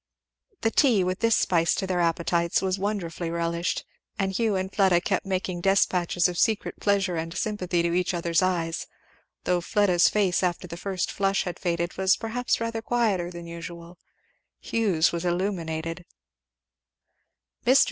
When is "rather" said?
12.59-12.81